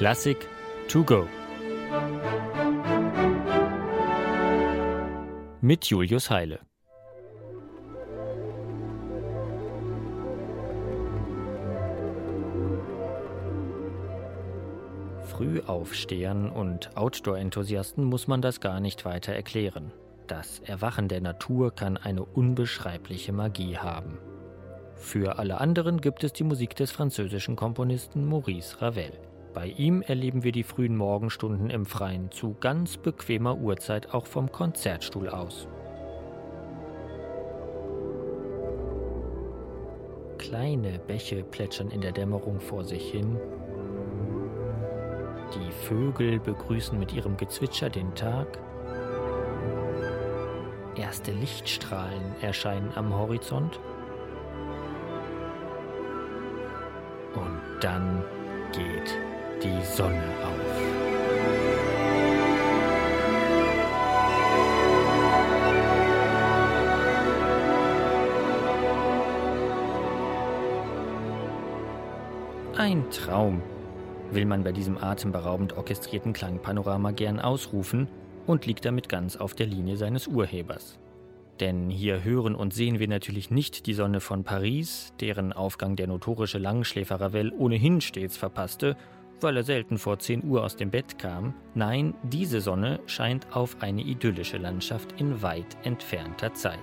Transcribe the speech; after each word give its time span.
Klassik 0.00 0.48
to 0.88 1.04
go. 1.04 1.28
Mit 5.60 5.84
Julius 5.84 6.30
Heile. 6.30 6.60
Frühaufstehern 15.26 16.48
und 16.48 16.96
Outdoor-Enthusiasten 16.96 18.02
muss 18.02 18.26
man 18.26 18.40
das 18.40 18.60
gar 18.60 18.80
nicht 18.80 19.04
weiter 19.04 19.34
erklären. 19.34 19.92
Das 20.28 20.60
Erwachen 20.60 21.08
der 21.08 21.20
Natur 21.20 21.74
kann 21.74 21.98
eine 21.98 22.24
unbeschreibliche 22.24 23.34
Magie 23.34 23.76
haben. 23.76 24.16
Für 24.94 25.38
alle 25.38 25.60
anderen 25.60 26.00
gibt 26.00 26.24
es 26.24 26.32
die 26.32 26.44
Musik 26.44 26.74
des 26.74 26.90
französischen 26.90 27.54
Komponisten 27.54 28.24
Maurice 28.24 28.80
Ravel. 28.80 29.12
Bei 29.52 29.66
ihm 29.66 30.02
erleben 30.02 30.44
wir 30.44 30.52
die 30.52 30.62
frühen 30.62 30.96
Morgenstunden 30.96 31.70
im 31.70 31.84
Freien 31.84 32.30
zu 32.30 32.54
ganz 32.60 32.96
bequemer 32.96 33.58
Uhrzeit 33.58 34.14
auch 34.14 34.26
vom 34.26 34.52
Konzertstuhl 34.52 35.28
aus. 35.28 35.66
Kleine 40.38 41.00
Bäche 41.00 41.42
plätschern 41.42 41.90
in 41.90 42.00
der 42.00 42.12
Dämmerung 42.12 42.60
vor 42.60 42.84
sich 42.84 43.10
hin. 43.10 43.38
Die 45.54 45.72
Vögel 45.86 46.38
begrüßen 46.38 46.96
mit 46.96 47.12
ihrem 47.12 47.36
Gezwitscher 47.36 47.90
den 47.90 48.14
Tag. 48.14 48.58
Erste 50.94 51.32
Lichtstrahlen 51.32 52.36
erscheinen 52.40 52.92
am 52.94 53.12
Horizont. 53.12 53.80
Und 57.34 57.60
dann 57.80 58.24
geht 58.72 59.29
die 59.62 59.82
Sonne 59.84 60.22
auf. 60.42 60.60
Ein 72.76 73.10
Traum, 73.10 73.62
will 74.30 74.46
man 74.46 74.64
bei 74.64 74.72
diesem 74.72 74.96
atemberaubend 74.96 75.76
orchestrierten 75.76 76.32
Klangpanorama 76.32 77.10
gern 77.10 77.38
ausrufen 77.38 78.08
und 78.46 78.64
liegt 78.64 78.86
damit 78.86 79.10
ganz 79.10 79.36
auf 79.36 79.54
der 79.54 79.66
Linie 79.66 79.98
seines 79.98 80.26
Urhebers. 80.26 80.98
Denn 81.60 81.90
hier 81.90 82.24
hören 82.24 82.54
und 82.54 82.72
sehen 82.72 82.98
wir 82.98 83.08
natürlich 83.08 83.50
nicht 83.50 83.86
die 83.86 83.92
Sonne 83.92 84.20
von 84.20 84.44
Paris, 84.44 85.12
deren 85.20 85.52
Aufgang 85.52 85.94
der 85.94 86.06
notorische 86.06 86.56
Langschläfer 86.56 87.20
Ravel 87.20 87.52
ohnehin 87.52 88.00
stets 88.00 88.38
verpasste, 88.38 88.96
weil 89.42 89.56
er 89.56 89.62
selten 89.62 89.98
vor 89.98 90.18
10 90.18 90.44
Uhr 90.44 90.64
aus 90.64 90.76
dem 90.76 90.90
Bett 90.90 91.18
kam. 91.18 91.54
Nein, 91.74 92.14
diese 92.22 92.60
Sonne 92.60 93.00
scheint 93.06 93.46
auf 93.54 93.76
eine 93.80 94.02
idyllische 94.02 94.58
Landschaft 94.58 95.12
in 95.20 95.42
weit 95.42 95.76
entfernter 95.82 96.54
Zeit. 96.54 96.78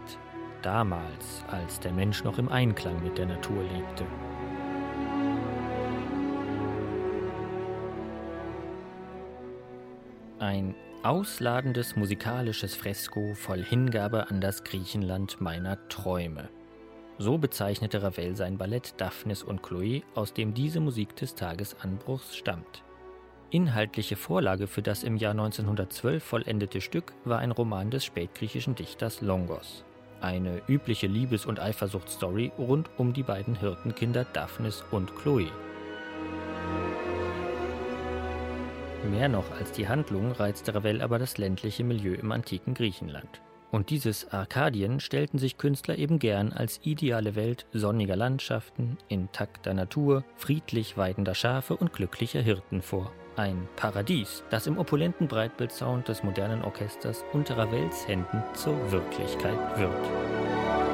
Damals, 0.62 1.44
als 1.48 1.80
der 1.80 1.94
Mensch 1.94 2.24
noch 2.24 2.38
im 2.38 2.50
Einklang 2.50 3.02
mit 3.04 3.18
der 3.18 3.28
Natur 3.28 3.64
lebte. 3.64 4.06
Ein 10.40 10.76
ausladendes 11.04 11.96
musikalisches 11.96 12.76
Fresko 12.76 13.34
voll 13.34 13.64
Hingabe 13.64 14.30
an 14.30 14.42
das 14.42 14.64
Griechenland 14.64 15.42
meiner 15.42 15.88
Träume. 15.88 16.50
So 17.20 17.38
bezeichnete 17.40 18.04
Ravel 18.04 18.36
sein 18.36 18.58
Ballett 18.58 18.94
Daphnis 18.98 19.42
und 19.42 19.64
Chloe, 19.64 20.04
aus 20.14 20.34
dem 20.34 20.54
diese 20.54 20.80
Musik 20.80 21.16
des 21.16 21.34
Tagesanbruchs 21.34 22.36
stammt. 22.36 22.84
Inhaltliche 23.50 24.16
Vorlage 24.16 24.68
für 24.68 24.82
das 24.82 25.04
im 25.04 25.18
Jahr 25.18 25.32
1912 25.32 26.24
vollendete 26.24 26.82
Stück 26.82 27.14
war 27.24 27.40
ein 27.40 27.52
Roman 27.52 27.90
des 27.90 28.06
spätgriechischen 28.06 28.76
Dichters 28.76 29.22
Longos. 29.22 29.84
Eine 30.22 30.62
übliche 30.68 31.08
Liebes- 31.08 31.46
und 31.46 31.60
Eifersuchtsstory 31.60 32.52
rund 32.58 32.90
um 32.98 33.14
die 33.14 33.24
beiden 33.24 33.56
Hirtenkinder 33.56 34.26
Daphnis 34.26 34.84
und 34.92 35.16
Chloe. 35.16 35.50
Mehr 39.10 39.30
noch 39.30 39.50
als 39.52 39.72
die 39.72 39.88
Handlung 39.88 40.34
reizte 40.34 40.76
Ravel 40.76 41.02
aber 41.02 41.18
das 41.18 41.38
ländliche 41.38 41.84
Milieu 41.84 42.14
im 42.14 42.32
antiken 42.32 42.74
Griechenland. 42.74 43.42
Und 43.72 43.90
dieses 43.90 44.32
Arkadien 44.32 45.00
stellten 45.00 45.40
sich 45.40 45.58
Künstler 45.58 45.98
eben 45.98 46.20
gern 46.20 46.54
als 46.54 46.80
ideale 46.84 47.36
Welt 47.36 47.66
sonniger 47.74 48.16
Landschaften, 48.16 48.98
intakter 49.10 49.74
Natur, 49.74 50.24
friedlich 50.36 50.98
weidender 50.98 51.36
Schafe 51.36 51.76
und 51.76 51.94
glücklicher 51.94 52.42
Hirten 52.42 52.82
vor. 52.82 53.12
Ein 53.36 53.68
Paradies, 53.76 54.44
das 54.50 54.66
im 54.66 54.78
opulenten 54.78 55.28
Breitbildsound 55.28 56.08
des 56.08 56.24
modernen 56.24 56.64
Orchesters 56.64 57.24
unter 57.34 57.58
Ravels 57.58 58.08
Händen 58.08 58.42
zur 58.54 58.92
Wirklichkeit 58.92 59.60
wird. 59.78 60.87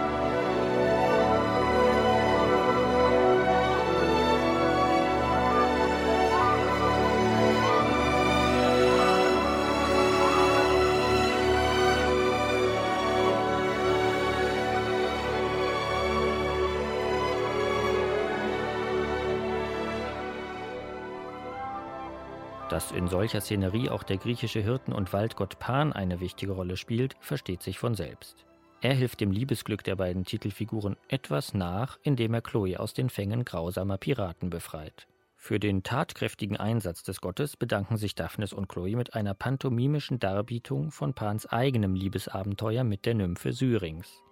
Dass 22.74 22.92
in 22.92 23.08
solcher 23.08 23.40
Szenerie 23.40 23.92
auch 23.92 24.02
der 24.02 24.18
griechische 24.18 24.60
Hirten- 24.60 24.94
und 24.94 25.14
Waldgott 25.14 25.60
Pan 25.60 25.94
eine 25.94 26.20
wichtige 26.20 26.54
Rolle 26.54 26.76
spielt, 26.76 27.16
versteht 27.20 27.62
sich 27.62 27.78
von 27.78 27.94
selbst. 27.94 28.48
Er 28.82 28.96
hilft 28.96 29.22
dem 29.22 29.30
Liebesglück 29.30 29.84
der 29.84 29.96
beiden 29.96 30.26
Titelfiguren 30.26 30.98
etwas 31.08 31.54
nach, 31.54 32.00
indem 32.02 32.34
er 32.34 32.42
Chloe 32.42 32.80
aus 32.80 32.96
den 32.96 33.12
Fängen 33.12 33.46
grausamer 33.46 34.00
Piraten 34.00 34.50
befreit. 34.50 35.06
Für 35.36 35.60
den 35.60 35.84
tatkräftigen 35.84 36.58
Einsatz 36.58 37.04
des 37.04 37.22
Gottes 37.22 37.58
bedanken 37.58 37.98
sich 37.98 38.16
Daphnis 38.16 38.54
und 38.54 38.68
Chloe 38.68 38.96
mit 38.96 39.14
einer 39.14 39.36
pantomimischen 39.36 40.18
Darbietung 40.18 40.90
von 40.90 41.14
Pans 41.14 41.46
eigenem 41.46 41.94
Liebesabenteuer 41.94 42.84
mit 42.84 43.06
der 43.06 43.14
Nymphe 43.14 43.54
Syrinx. 43.54 44.24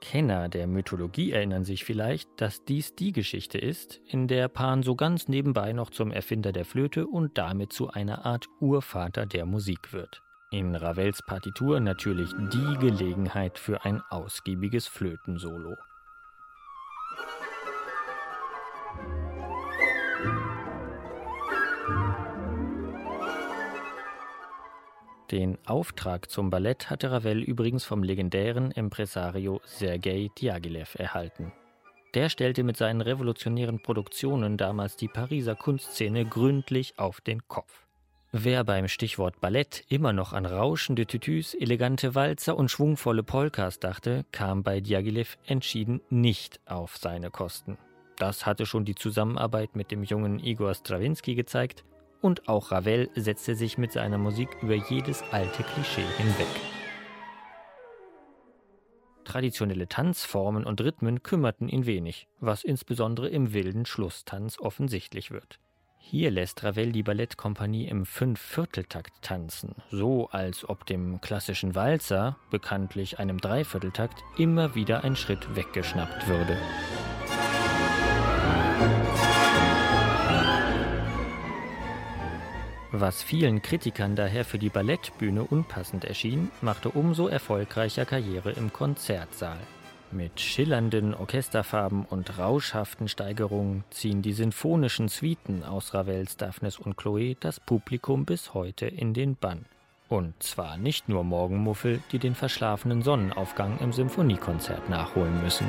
Kenner 0.00 0.48
der 0.48 0.66
Mythologie 0.66 1.32
erinnern 1.32 1.64
sich 1.64 1.84
vielleicht, 1.84 2.28
dass 2.40 2.64
dies 2.64 2.94
die 2.94 3.12
Geschichte 3.12 3.58
ist, 3.58 4.00
in 4.06 4.28
der 4.28 4.48
Pan 4.48 4.82
so 4.82 4.94
ganz 4.94 5.28
nebenbei 5.28 5.72
noch 5.72 5.90
zum 5.90 6.10
Erfinder 6.10 6.52
der 6.52 6.64
Flöte 6.64 7.06
und 7.06 7.38
damit 7.38 7.72
zu 7.72 7.90
einer 7.90 8.24
Art 8.24 8.46
Urvater 8.60 9.26
der 9.26 9.46
Musik 9.46 9.92
wird. 9.92 10.22
In 10.50 10.74
Ravels 10.74 11.22
Partitur 11.26 11.78
natürlich 11.80 12.30
die 12.52 12.78
Gelegenheit 12.78 13.58
für 13.58 13.84
ein 13.84 14.00
ausgiebiges 14.08 14.86
Flötensolo. 14.86 15.76
Den 25.30 25.58
Auftrag 25.66 26.30
zum 26.30 26.48
Ballett 26.48 26.88
hatte 26.88 27.10
Ravel 27.10 27.42
übrigens 27.42 27.84
vom 27.84 28.02
legendären 28.02 28.70
Impresario 28.70 29.60
Sergei 29.64 30.30
Diaghilev 30.38 30.94
erhalten. 30.98 31.52
Der 32.14 32.30
stellte 32.30 32.62
mit 32.62 32.78
seinen 32.78 33.02
revolutionären 33.02 33.82
Produktionen 33.82 34.56
damals 34.56 34.96
die 34.96 35.08
Pariser 35.08 35.54
Kunstszene 35.54 36.24
gründlich 36.24 36.98
auf 36.98 37.20
den 37.20 37.46
Kopf. 37.46 37.86
Wer 38.32 38.64
beim 38.64 38.88
Stichwort 38.88 39.38
Ballett 39.42 39.84
immer 39.88 40.14
noch 40.14 40.32
an 40.32 40.46
rauschende 40.46 41.06
Tütüs, 41.06 41.52
elegante 41.52 42.14
Walzer 42.14 42.56
und 42.56 42.70
schwungvolle 42.70 43.22
Polkas 43.22 43.80
dachte, 43.80 44.24
kam 44.32 44.62
bei 44.62 44.80
Diaghilev 44.80 45.36
entschieden 45.46 46.00
nicht 46.08 46.58
auf 46.64 46.96
seine 46.96 47.30
Kosten. 47.30 47.76
Das 48.16 48.46
hatte 48.46 48.64
schon 48.64 48.86
die 48.86 48.94
Zusammenarbeit 48.94 49.76
mit 49.76 49.90
dem 49.90 50.02
jungen 50.04 50.38
Igor 50.38 50.74
Strawinski 50.74 51.34
gezeigt 51.34 51.84
und 52.20 52.48
auch 52.48 52.72
Ravel 52.72 53.10
setzte 53.14 53.54
sich 53.54 53.78
mit 53.78 53.92
seiner 53.92 54.18
Musik 54.18 54.48
über 54.62 54.74
jedes 54.74 55.22
alte 55.30 55.62
Klischee 55.62 56.06
hinweg. 56.16 56.46
Traditionelle 59.24 59.88
Tanzformen 59.88 60.64
und 60.64 60.80
Rhythmen 60.80 61.22
kümmerten 61.22 61.68
ihn 61.68 61.84
wenig, 61.84 62.28
was 62.40 62.64
insbesondere 62.64 63.28
im 63.28 63.52
wilden 63.52 63.84
Schlusstanz 63.84 64.58
offensichtlich 64.58 65.30
wird. 65.30 65.58
Hier 65.98 66.30
lässt 66.30 66.64
Ravel 66.64 66.92
die 66.92 67.02
Ballettkompanie 67.02 67.86
im 67.86 68.06
Fünfvierteltakt 68.06 69.12
tanzen, 69.20 69.74
so 69.90 70.28
als 70.30 70.66
ob 70.66 70.86
dem 70.86 71.20
klassischen 71.20 71.74
Walzer, 71.74 72.38
bekanntlich 72.50 73.18
einem 73.18 73.36
Dreivierteltakt, 73.36 74.24
immer 74.38 74.74
wieder 74.74 75.04
ein 75.04 75.16
Schritt 75.16 75.54
weggeschnappt 75.54 76.26
würde. 76.26 76.56
Was 82.92 83.22
vielen 83.22 83.60
Kritikern 83.60 84.16
daher 84.16 84.46
für 84.46 84.58
die 84.58 84.70
Ballettbühne 84.70 85.44
unpassend 85.44 86.04
erschien, 86.06 86.50
machte 86.62 86.88
umso 86.88 87.28
erfolgreicher 87.28 88.06
Karriere 88.06 88.52
im 88.52 88.72
Konzertsaal. 88.72 89.58
Mit 90.10 90.40
schillernden 90.40 91.12
Orchesterfarben 91.12 92.06
und 92.06 92.38
rauschhaften 92.38 93.08
Steigerungen 93.08 93.84
ziehen 93.90 94.22
die 94.22 94.32
sinfonischen 94.32 95.08
Suiten 95.08 95.64
aus 95.64 95.92
Ravels 95.92 96.38
Daphnis 96.38 96.78
und 96.78 96.96
Chloe 96.96 97.36
das 97.38 97.60
Publikum 97.60 98.24
bis 98.24 98.54
heute 98.54 98.86
in 98.86 99.12
den 99.12 99.36
Bann. 99.36 99.66
Und 100.08 100.42
zwar 100.42 100.78
nicht 100.78 101.10
nur 101.10 101.24
Morgenmuffel, 101.24 102.00
die 102.10 102.18
den 102.18 102.34
verschlafenen 102.34 103.02
Sonnenaufgang 103.02 103.78
im 103.80 103.92
Symphoniekonzert 103.92 104.88
nachholen 104.88 105.42
müssen. 105.42 105.68